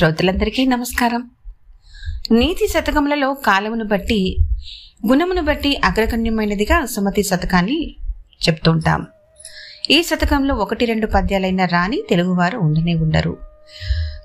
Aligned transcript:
శ్రోతలందరికీ 0.00 0.66
నమస్కారం. 0.66 1.30
నీతి 2.30 2.68
శతకములలో 2.68 3.34
కాలమును 3.34 3.84
బట్టి 3.84 4.36
గుణమును 5.08 5.42
బట్టి 5.42 5.76
అగ్రగణ్యమైనదిగా 5.84 6.86
సుమతి 6.86 7.22
శతకాన్ని 7.22 7.96
చెప్తుంటాం 8.48 9.06
ఈ 9.90 10.02
శతకంలో 10.02 10.54
ఒకటి 10.54 10.84
రెండు 10.84 11.06
పద్యాలైన 11.06 11.64
రాని 11.64 12.02
తెలుగువారు 12.10 12.58
ఉండనే 12.58 12.94
ఉండరు. 12.94 13.36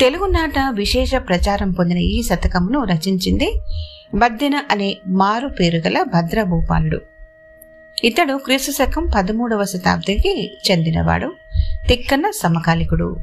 తెలుగునాట 0.00 0.52
విశేష 0.70 1.14
ప్రచారం 1.14 1.70
పొందిన 1.70 1.98
ఈ 1.98 2.22
శతకమును 2.22 2.84
రచించింది 2.84 3.60
బద్దెన 4.14 4.62
అనే 4.70 4.96
మారు 5.06 5.48
పేరు 5.48 5.76
గల 5.76 6.02
భద్రభూపాలుడు. 6.02 7.00
ఇతడు 8.04 8.34
క్రీస్తు 8.36 8.70
శకం 8.70 9.12
పదమూడవ 9.16 9.64
శతాబ్దికి 9.64 10.58
చెందినవాడు 10.70 11.32
తిక్కన 11.88 12.30
సమకాలికుడు. 12.30 13.16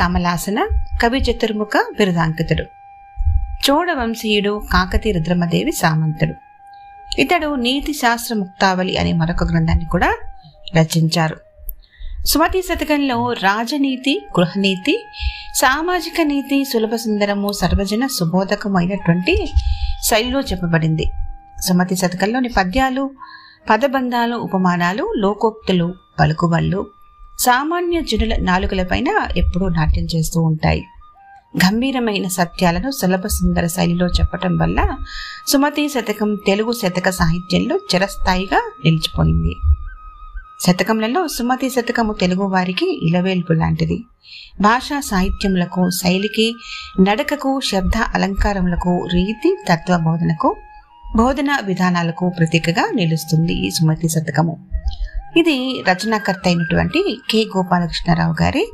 కమలాసన 0.00 0.68
కవి 1.02 1.18
చతుర్ముఖ 1.18 1.70
బిరుదాంకితుడు. 1.98 2.62
చోడవంశీయుడు 3.70 4.62
కాకతి 4.72 5.12
రుద్రమదేవి 5.12 5.72
సామంతుడు. 5.72 6.34
ఇతడు 7.20 7.54
నీతి 7.54 7.92
శాస్త్ర 7.92 8.34
ముక్తావళి 8.34 8.96
అనే 8.96 9.12
మరొక 9.12 9.44
గ్రంథాన్ని 9.44 9.84
కూడా 9.84 10.16
రచించారు. 10.76 11.36
సుమతి 12.26 12.62
శతకంలో 12.62 13.32
రాజనీతి 13.32 14.26
గృహనీతి 14.40 15.06
సామాజిక 15.54 16.20
నీతి 16.20 16.64
సులభ 16.64 16.94
సుందరము 16.94 17.52
సర్వజన 17.52 18.06
సుబోధకమైనటువంటి 18.06 19.52
శైలిలో 20.02 20.40
చెప్పబడింది. 20.40 21.04
సుమతి 21.68 21.96
శతకంలోని 21.96 22.48
పద్యాలు 22.48 23.10
పదబంధాలు 23.70 24.36
ఉపమానాలు 24.36 25.14
లోకోక్తులు 25.16 25.94
పలుకుబళ్ళు 26.20 26.86
సామాన్య 27.44 28.00
జనుల 28.00 28.36
నాలుకలపైన 28.40 29.06
ఎప్పుడూ 29.36 29.68
నాట్యం 29.68 30.04
చేస్తూ 30.04 30.42
ఉంటాయి. 30.42 30.82
గంభీరమైన 31.64 32.26
సత్యాలను 32.28 32.90
సులభ 32.90 33.26
సుందర 33.26 33.66
శైలిలో 33.66 34.06
చెప్పటం 34.06 34.56
వల్ల 34.56 34.96
సుమతి 35.52 35.88
శతకం 35.88 36.34
తెలుగు 36.46 36.72
శతక 36.72 37.10
సాహిత్యంలో 37.10 37.76
చిరస్థాయిగా 37.76 38.72
నిలిచిపోయింది. 38.84 39.54
శతకంలలో 40.66 41.26
సుమతి 41.28 41.70
శతకము 41.70 42.12
తెలుగు 42.12 42.44
వారికి 42.44 43.06
ఇలవేల్పు 43.08 43.52
లాంటిది. 43.52 44.04
భాషా 44.60 45.00
సాహిత్యములకు 45.00 45.90
శైలికి 45.90 46.54
నడకకు 47.00 47.60
శబ్ద 47.60 47.96
అలంకారములకు 48.14 49.08
రీతి 49.12 49.56
తత్వబోధనకు 49.68 50.56
బోధన 51.16 51.58
విధానాలకు 51.64 52.32
ప్రతీకగా 52.38 52.90
నిలుస్తుంది 52.94 53.52
ఈ 53.52 53.70
సుమతి 53.70 54.08
శతకము. 54.08 54.56
ఇది 55.36 55.84
రచనాకర్త 55.88 56.42
అయినటువంటి 56.46 57.18
కె. 57.30 57.44
గోపాలకృష్ణారావు 57.56 58.34
గారి 58.42 58.72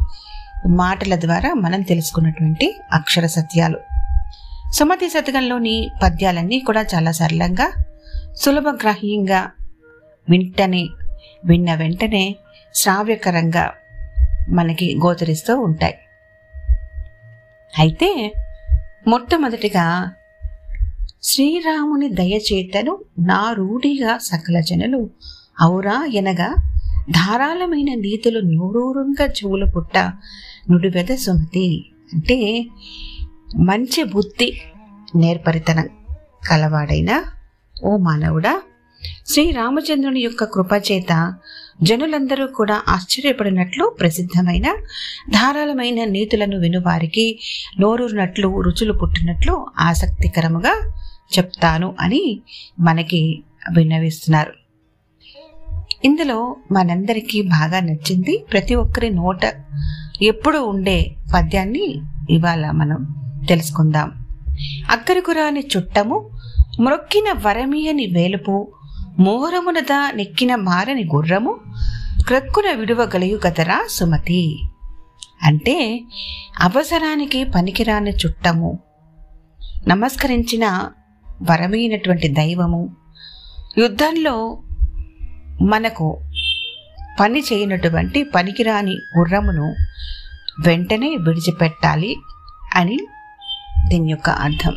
మాటల 0.68 1.14
ద్వారా 1.14 1.54
మనం 1.54 1.80
తెలుసుకున్నటువంటి 1.82 2.74
అక్షర 2.92 3.26
సత్యాలు. 3.26 3.78
సుమతి 4.72 5.08
శతకంలోని 5.08 5.90
పద్యాలన్నీ 6.02 6.58
కూడా 6.58 6.84
చాలా 6.94 7.10
సరళంగా 7.10 7.84
సులభగ్రాహ్యంగా 8.36 9.50
వింటనే 10.28 10.88
విన్న 11.44 11.74
వెంటనే 11.74 12.36
శ్రావ్యకరంగా 12.74 13.72
మనకి 14.48 14.96
గోచరిస్తూ 14.96 15.60
ఉంటాయి. 15.60 15.94
అయితే 17.78 18.32
మొట్టమొదటిగా 19.08 20.12
శ్రీరాముని 21.22 22.08
దయచేతను 22.08 22.98
నా 23.18 23.52
రూఢిగా 23.52 24.18
సకల 24.18 24.60
జనులు 24.60 25.10
ఔరా 25.64 26.06
ఎనగా 26.12 26.54
ధారాళమైన 27.10 27.94
నీతులు 27.94 28.40
నూరూరుగా 28.40 29.26
చెవుల 29.26 29.64
పుట్ట 29.64 29.98
నుడివెద 30.70 31.14
సుమతి 31.14 31.90
అంటే 32.12 32.66
మంచి 33.56 34.02
బుద్ధి 34.04 34.60
నేర్పరితనం 35.16 35.88
కలవాడైన 36.48 37.24
ఓ 37.82 37.96
మానవుడా. 37.96 38.62
శ్రీరామచంద్రుని 39.26 40.20
యొక్క 40.20 40.44
కృపచేత 40.44 41.12
జనులందరూ 41.82 42.46
కూడా 42.46 42.82
ఆశ్చర్యపడినట్లు 42.88 43.96
ప్రసిద్ధమైన 44.00 44.66
ధారాళమైన 45.30 46.04
నీతులను 46.04 46.56
వినువారికి 46.58 47.38
నోరూరినట్లు 47.80 48.62
రుచులు 48.62 48.92
పుట్టినట్లు 48.92 49.66
ఆసక్తికరముగా 49.78 50.74
చెప్తాను 51.38 51.96
అని 52.00 52.40
మనకి 52.80 53.42
విన్నవిస్తున్నారు. 53.70 54.59
ఇందులో 56.04 56.56
మనందరికీ 56.72 57.42
బాగా 57.42 57.80
నచ్చింది 57.80 58.44
ప్రతి 58.52 58.74
ఒక్కరి 58.74 59.10
నోట 59.10 59.40
ఎప్పుడు 60.22 60.58
ఉండే 60.58 61.16
పద్యాన్ని 61.34 62.00
ఇవాళ 62.30 62.70
మనం 62.70 63.06
తెలుసుకుందాం. 63.48 64.12
అక్కరికురాని 64.90 65.60
చుట్టము 65.60 66.30
మ్రొక్కిన 66.80 67.38
వరమీయని 67.46 68.06
వేలుపు 68.06 68.72
మోహరమునద 69.18 69.92
నెక్కిన 70.14 70.54
మారని 70.54 71.04
గుర్రము 71.14 71.58
క్రక్కున 72.26 72.72
విడువగలియు 72.74 73.38
కదరా 73.38 73.86
సుమతి. 73.90 74.58
అంటే 75.42 76.04
అవసరానికి 76.60 77.44
పనికిరాని 77.44 78.10
చుట్టము 78.10 78.78
నమస్కరించిన 79.88 80.66
వరమైనటువంటి 81.50 82.28
దైవము 82.28 82.96
యుద్ధంలో 83.78 84.62
మనకు 85.62 86.22
పని 87.20 87.40
చేయనటువంటి 87.40 88.24
పనికిరాని 88.24 88.96
గుర్రమును 89.18 89.74
వెంటనే 90.66 91.16
విడిచిపెట్టాలి 91.16 92.16
అని 92.76 92.98
దీని 93.88 94.10
యొక్క 94.10 94.30
అర్థం. 94.30 94.76